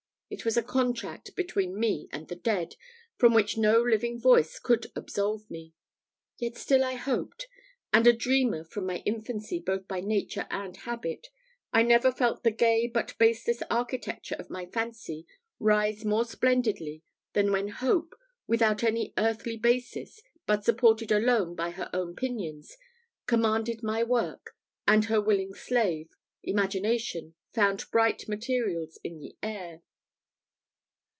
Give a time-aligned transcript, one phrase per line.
[0.33, 2.77] It was a contract between me and the dead,
[3.17, 5.73] from which no living voice could absolve me.
[6.37, 7.49] Yet still I hoped;
[7.91, 11.27] and, a dreamer from my infancy both by nature and habit,
[11.73, 15.27] I never felt the gay but baseless architecture of my fancy
[15.59, 18.15] rise more splendidly than when Hope,
[18.47, 22.77] without any earthly basis, but supported alone by her own pinions,
[23.25, 24.55] commanded the work,
[24.87, 29.81] and her willing slave, Imagination, found bright materials in the air.